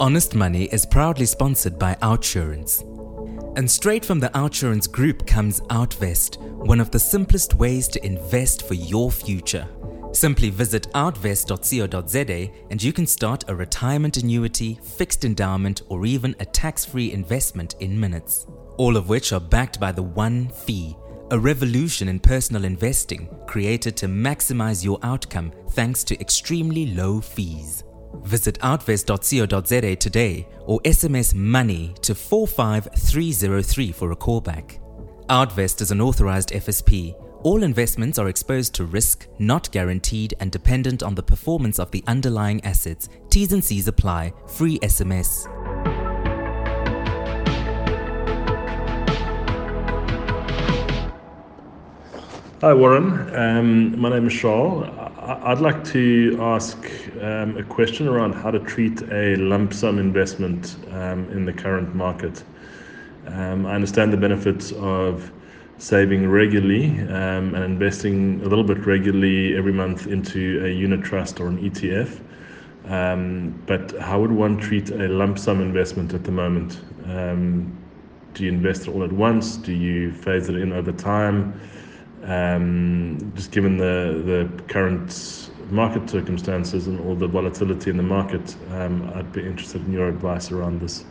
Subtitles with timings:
[0.00, 2.84] Honest Money is proudly sponsored by Outsurance.
[3.56, 8.68] And straight from the Outsurance group comes Outvest, one of the simplest ways to invest
[8.68, 9.66] for your future.
[10.12, 16.44] Simply visit outvest.co.za and you can start a retirement annuity, fixed endowment, or even a
[16.44, 18.46] tax free investment in minutes.
[18.76, 20.96] All of which are backed by the one fee,
[21.32, 27.82] a revolution in personal investing created to maximize your outcome thanks to extremely low fees.
[28.22, 34.78] Visit outvest.co.za today or SMS money to 45303 for a callback.
[35.28, 37.14] Outvest is an authorized FSP.
[37.42, 42.02] All investments are exposed to risk, not guaranteed, and dependent on the performance of the
[42.06, 43.08] underlying assets.
[43.30, 44.32] T's and C's apply.
[44.46, 45.46] Free SMS.
[52.60, 53.32] Hi, Warren.
[53.36, 54.44] Um, my name is.
[54.44, 56.76] I- I'd like to ask
[57.22, 61.94] um, a question around how to treat a lump sum investment um, in the current
[61.94, 62.42] market.
[63.28, 65.30] Um, I understand the benefits of
[65.76, 71.38] saving regularly um, and investing a little bit regularly every month into a unit trust
[71.38, 72.18] or an ETF.
[72.86, 76.80] Um, but how would one treat a lump sum investment at the moment?
[78.34, 79.56] Do you invest it all at once?
[79.56, 81.60] Do you phase it in over time?
[82.24, 88.56] Um, just given the, the current market circumstances and all the volatility in the market,
[88.72, 91.04] um, I'd be interested in your advice around this.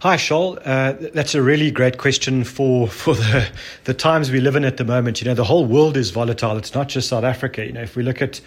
[0.00, 0.58] Hi, Shoal.
[0.62, 3.48] Uh, that's a really great question for, for the,
[3.84, 5.22] the times we live in at the moment.
[5.22, 6.58] You know, the whole world is volatile.
[6.58, 7.64] It's not just South Africa.
[7.64, 8.38] You know, if we look at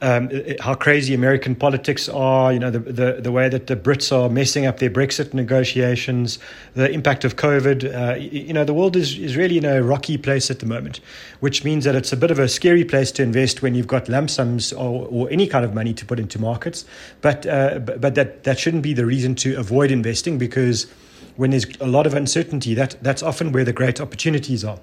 [0.00, 0.30] um,
[0.60, 4.30] how crazy American politics are, you know, the, the, the way that the Brits are
[4.30, 6.38] messing up their Brexit negotiations,
[6.74, 10.16] the impact of COVID, uh, you know, the world is, is really in a rocky
[10.16, 11.00] place at the moment,
[11.40, 14.08] which means that it's a bit of a scary place to invest when you've got
[14.08, 16.86] lump sums or, or any kind of money to put into markets.
[17.20, 20.86] But, uh, but, but that, that shouldn't be the reason to avoid investing because
[21.36, 24.78] when there's a lot of uncertainty, that, that's often where the great opportunities are.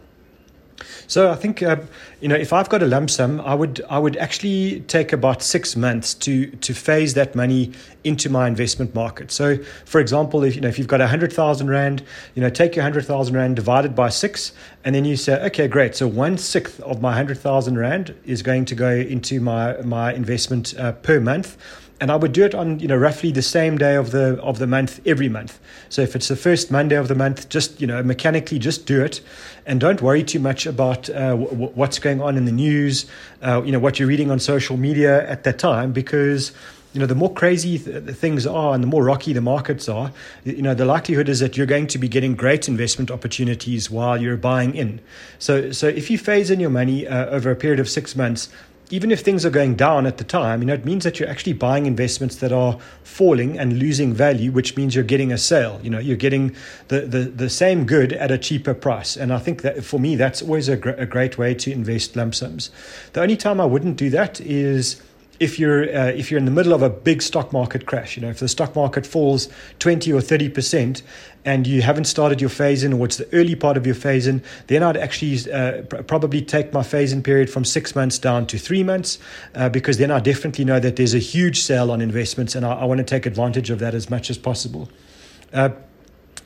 [1.07, 1.77] So I think uh,
[2.21, 5.41] you know if I've got a lump sum, I would I would actually take about
[5.41, 7.71] six months to to phase that money
[8.03, 9.31] into my investment market.
[9.31, 12.03] So for example, if you know if you've got a hundred thousand rand,
[12.35, 14.51] you know take your hundred thousand rand divided by six,
[14.85, 15.95] and then you say, okay, great.
[15.95, 20.13] So one sixth of my hundred thousand rand is going to go into my my
[20.13, 21.57] investment uh, per month
[22.01, 24.59] and I would do it on you know roughly the same day of the of
[24.59, 25.59] the month every month.
[25.89, 29.03] So if it's the first Monday of the month, just you know mechanically just do
[29.03, 29.21] it,
[29.65, 33.05] and don't worry too much about uh, w- what's going on in the news,
[33.41, 36.51] uh, you know what you're reading on social media at that time because.
[36.91, 40.11] You know, the more crazy th- things are and the more rocky the markets are,
[40.43, 44.19] you know, the likelihood is that you're going to be getting great investment opportunities while
[44.19, 44.99] you're buying in.
[45.37, 48.49] So, so if you phase in your money uh, over a period of six months,
[48.91, 51.29] even if things are going down at the time, you know, it means that you're
[51.29, 55.79] actually buying investments that are falling and losing value, which means you're getting a sale.
[55.83, 56.55] You know, you're getting
[56.87, 59.15] the, the, the same good at a cheaper price.
[59.15, 62.15] And I think that for me, that's always a, gr- a great way to invest
[62.15, 62.71] lump sums.
[63.13, 65.01] The only time I wouldn't do that is
[65.39, 68.21] if you're uh, if you're in the middle of a big stock market crash, you
[68.21, 71.01] know, if the stock market falls 20 or 30 percent
[71.45, 74.27] and you haven't started your phase in or it's the early part of your phase
[74.27, 78.19] in, then I'd actually uh, pr- probably take my phase in period from six months
[78.19, 79.17] down to three months
[79.55, 82.73] uh, because then I definitely know that there's a huge sale on investments and I,
[82.73, 84.89] I want to take advantage of that as much as possible.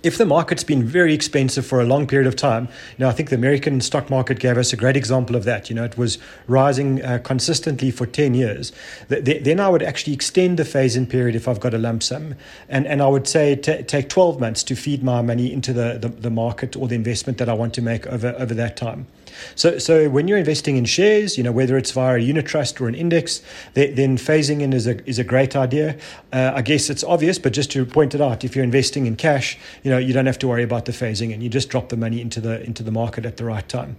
[0.03, 3.13] If the market's been very expensive for a long period of time, you know, I
[3.13, 5.69] think the American stock market gave us a great example of that.
[5.69, 8.73] You know, it was rising uh, consistently for 10 years.
[9.07, 12.03] Th- then I would actually extend the phase in period if I've got a lump
[12.03, 12.35] sum.
[12.67, 15.97] And, and I would say t- take 12 months to feed my money into the,
[15.97, 19.07] the, the market or the investment that I want to make over, over that time.
[19.55, 22.79] So, so when you're investing in shares, you know whether it's via a unit trust
[22.81, 23.41] or an index,
[23.73, 25.97] then phasing in is a is a great idea.
[26.31, 29.15] Uh, I guess it's obvious, but just to point it out, if you're investing in
[29.15, 31.89] cash, you know you don't have to worry about the phasing, and you just drop
[31.89, 33.97] the money into the into the market at the right time.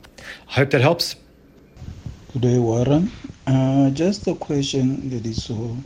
[0.49, 1.17] I hope that helps.
[2.33, 3.12] Good day, Warren.
[3.47, 5.76] Uh, just a question that is so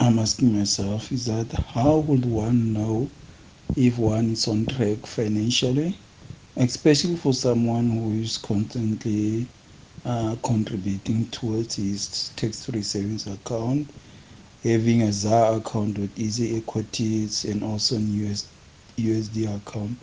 [0.00, 3.08] I'm asking myself is that how would one know
[3.76, 5.96] if one is on track financially?
[6.56, 9.46] Especially for someone who is constantly
[10.04, 13.88] uh, contributing towards his tax-free savings account,
[14.62, 18.48] having a ZAR account with easy equities and also an US,
[18.98, 19.96] USD account.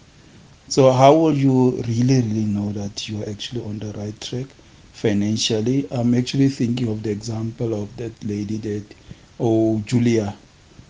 [0.68, 4.48] So how will you really, really know that you are actually on the right track
[4.94, 5.88] financially?
[5.92, 8.86] I'm actually thinking of the example of that lady that,
[9.40, 10.36] oh, Julia.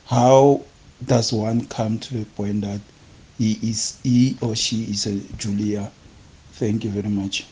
[0.05, 0.61] How
[1.05, 2.81] does one come to the point that
[3.39, 5.89] he is he or she is a Julia.
[6.51, 7.45] Thank you very much.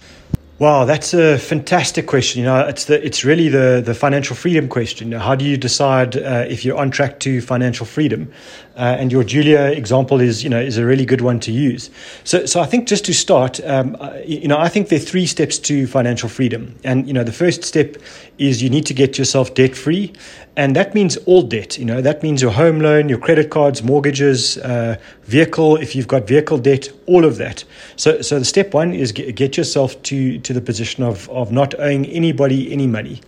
[0.60, 2.40] Wow, that's a fantastic question.
[2.42, 5.12] You know, it's the it's really the the financial freedom question.
[5.12, 8.32] How do you decide uh, if you're on track to financial freedom?
[8.76, 11.90] Uh, and your Julia example is, you know, is a really good one to use.
[12.24, 15.26] So, so I think just to start, um, you know, I think there are three
[15.26, 16.76] steps to financial freedom.
[16.84, 17.98] And, you know, the first step
[18.38, 20.14] is you need to get yourself debt free.
[20.58, 23.84] And that means all debt, you know, that means your home loan, your credit cards,
[23.84, 27.64] mortgages, uh, vehicle, if you've got vehicle debt, all of that.
[27.96, 31.52] So, so the step one is get, get yourself to, to the position of, of
[31.52, 33.22] not owing anybody any money.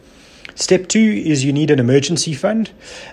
[0.60, 2.72] Step two is you need an emergency fund,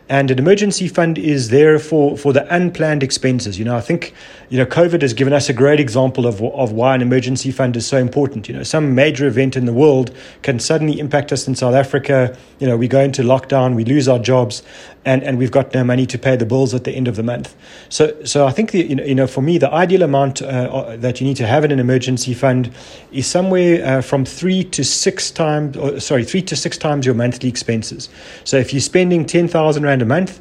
[0.08, 3.56] and an emergency fund is there for, for the unplanned expenses.
[3.56, 4.12] You know, I think
[4.48, 7.76] you know COVID has given us a great example of of why an emergency fund
[7.76, 8.48] is so important.
[8.48, 10.12] You know, some major event in the world
[10.42, 12.36] can suddenly impact us in South Africa.
[12.58, 14.64] You know, we go into lockdown, we lose our jobs,
[15.06, 17.22] and, and we've got no money to pay the bills at the end of the
[17.22, 17.56] month.
[17.88, 20.46] So so I think the, you know, you know for me the ideal amount uh,
[20.46, 22.70] uh that you need to have in an emergency fund
[23.12, 27.14] is somewhere uh, from three to six times, or, sorry, three to six times your
[27.14, 28.08] monthly expenses.
[28.44, 30.40] So if you're spending 10,000 Rand a month,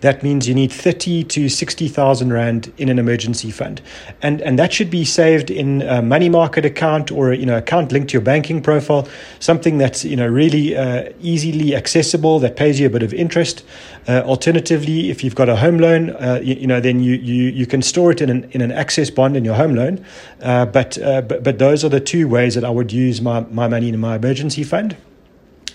[0.00, 3.80] that means you need 30 to 60,000 Rand in an emergency fund.
[4.22, 7.92] And, and that should be saved in a money market account or, you know, account
[7.92, 9.06] linked to your banking profile,
[9.38, 13.64] something that's, you know, really uh, easily accessible that pays you a bit of interest.
[14.08, 17.50] Uh, alternatively, if you've got a home loan, uh, you, you, know, then you, you,
[17.50, 20.04] you can store it in an, in an access bond in your home loan.
[20.40, 23.40] Uh, but, uh, but, but those are the two ways that I would use my,
[23.40, 24.96] my money in my emergency fund.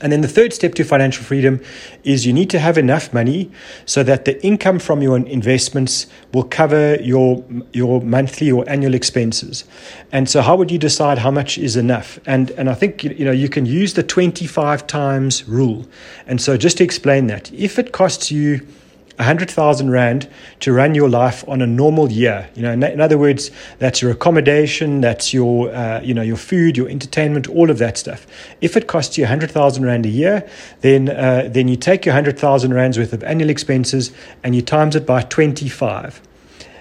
[0.01, 1.61] And then the third step to financial freedom
[2.03, 3.51] is you need to have enough money
[3.85, 7.43] so that the income from your investments will cover your
[7.73, 9.63] your monthly or annual expenses.
[10.11, 12.19] And so how would you decide how much is enough?
[12.25, 15.85] And and I think you know you can use the 25 times rule.
[16.27, 18.65] And so just to explain that, if it costs you
[19.17, 20.29] 100,000 Rand
[20.59, 22.49] to run your life on a normal year.
[22.55, 26.75] You know, in, other words, that's your accommodation, that's your, uh, you know, your food,
[26.75, 28.27] your entertainment, all of that stuff.
[28.61, 30.47] If it costs you 100,000 Rand a year,
[30.81, 34.11] then, uh, then you take your 100,000 Rands worth of annual expenses
[34.43, 36.21] and you times it by 25.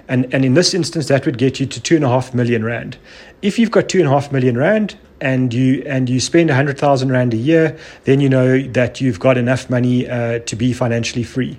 [0.09, 2.65] And, and in this instance, that would get you to two and a half million
[2.65, 2.99] Rand.
[3.43, 7.11] If you've got two and a half million Rand, and you and you spend 100,000
[7.11, 11.25] rand a year then you know that you've got enough money uh, to be financially
[11.25, 11.59] free.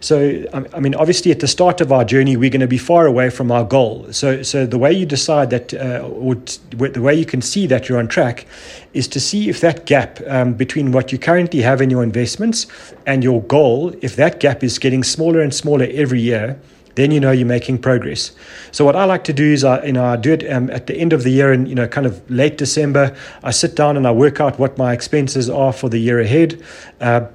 [0.00, 3.06] So I mean obviously at the start of our journey we're going to be far
[3.06, 4.06] away from our goal.
[4.12, 6.60] So so the way you decide that uh, or t-
[6.98, 8.46] the way you can see that you're on track
[8.92, 12.66] is to see if that gap um, between what you currently have in your investments
[13.06, 16.58] and your goal if that gap is getting smaller and smaller every year
[16.96, 18.32] then you know you're making progress.
[18.72, 20.86] So what I like to do is I, you know, I do it um, at
[20.86, 23.96] the end of the year and, you know, kind of late December, I sit down
[23.96, 26.62] and I work out what my expenses are for the year ahead.
[27.00, 27.26] Uh,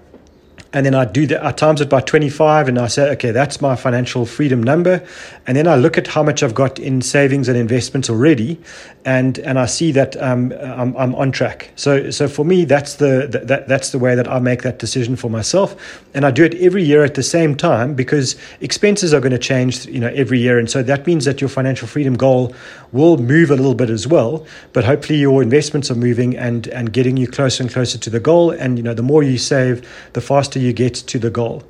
[0.74, 1.44] and then I do that.
[1.46, 5.06] I times it by 25, and I say, okay, that's my financial freedom number.
[5.46, 8.58] And then I look at how much I've got in savings and investments already,
[9.04, 11.72] and and I see that um, I'm, I'm on track.
[11.76, 15.18] So so for me, that's the that that's the way that I make that decision
[15.18, 19.20] for myself, and I do it every year at the same time because expenses are
[19.20, 22.14] going to change, you know, every year, and so that means that your financial freedom
[22.14, 22.56] goal
[22.94, 24.46] will move a little bit as well.
[24.72, 28.22] But hopefully, your investments are moving and and getting you closer and closer to the
[28.22, 28.52] goal.
[28.52, 31.64] And you know, the more you save, the faster you get to the goal.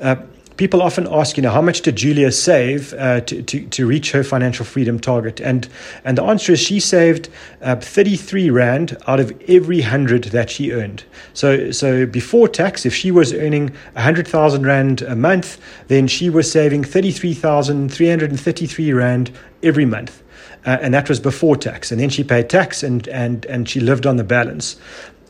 [0.00, 0.16] Uh,
[0.60, 4.12] people often ask, you know, how much did Julia save uh, to, to, to reach
[4.12, 5.40] her financial freedom target?
[5.40, 5.66] And,
[6.04, 7.30] and the answer is she saved
[7.62, 11.04] uh, 33 Rand out of every 100 that she earned.
[11.32, 15.56] So, so before tax, if she was earning 100,000 Rand a month,
[15.88, 19.30] then she was saving 33,333 Rand
[19.62, 20.22] every month.
[20.66, 21.90] Uh, and that was before tax.
[21.90, 24.76] And then she paid tax and, and, and she lived on the balance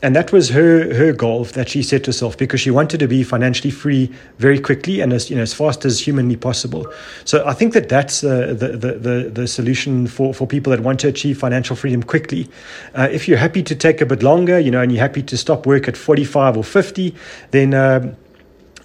[0.01, 3.23] and that was her her goal that she set herself because she wanted to be
[3.23, 6.91] financially free very quickly and as you know as fast as humanly possible.
[7.25, 10.81] So I think that that's uh, the, the, the the solution for for people that
[10.81, 12.49] want to achieve financial freedom quickly.
[12.95, 15.37] Uh, if you're happy to take a bit longer, you know, and you're happy to
[15.37, 17.13] stop work at 45 or 50,
[17.51, 18.15] then um,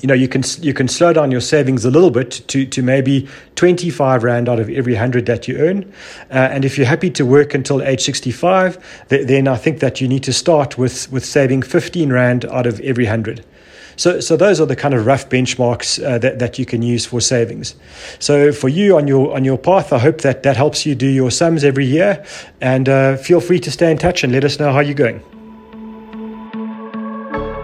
[0.00, 2.83] you know you can you can slow down your savings a little bit to to
[2.83, 5.93] maybe 25 rand out of every 100 that you earn
[6.31, 10.00] uh, and if you're happy to work until age 65 th- then i think that
[10.00, 13.45] you need to start with with saving 15 rand out of every 100
[13.97, 17.07] so, so those are the kind of rough benchmarks uh, that, that you can use
[17.07, 17.75] for savings.
[18.19, 21.07] So for you on your on your path, I hope that that helps you do
[21.07, 22.23] your sums every year.
[22.61, 25.23] And uh, feel free to stay in touch and let us know how you're going.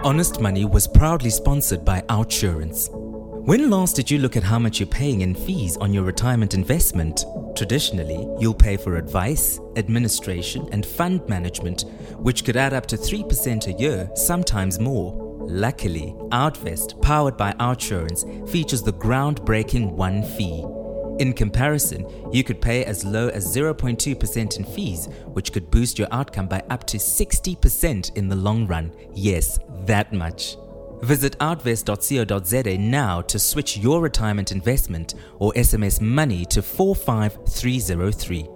[0.03, 2.89] Honest Money was proudly sponsored by Outsurance.
[2.91, 6.53] When last did you look at how much you're paying in fees on your retirement
[6.53, 7.23] investment?
[7.55, 11.85] Traditionally, you'll pay for advice, administration, and fund management,
[12.17, 15.15] which could add up to 3% a year, sometimes more.
[15.47, 20.65] Luckily, Outvest, powered by Outsurance, features the groundbreaking one fee.
[21.19, 26.07] In comparison, you could pay as low as 0.2% in fees, which could boost your
[26.11, 28.91] outcome by up to 60% in the long run.
[29.13, 30.57] Yes, that much.
[31.03, 38.47] Visit outvest.co.za now to switch your retirement investment or SMS money to 45303.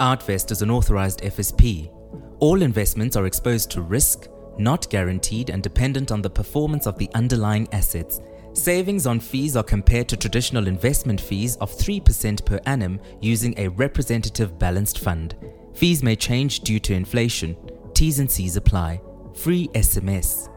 [0.00, 1.92] Outvest is an authorized FSP.
[2.38, 4.28] All investments are exposed to risk,
[4.60, 8.20] not guaranteed, and dependent on the performance of the underlying assets.
[8.52, 13.68] Savings on fees are compared to traditional investment fees of 3% per annum using a
[13.68, 15.36] representative balanced fund.
[15.72, 17.56] Fees may change due to inflation.
[17.94, 19.00] T's and C's apply.
[19.34, 20.49] Free SMS.